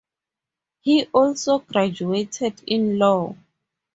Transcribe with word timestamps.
He 0.79 1.05
also 1.13 1.59
graduated 1.59 2.63
in 2.65 2.97
law. 2.97 3.35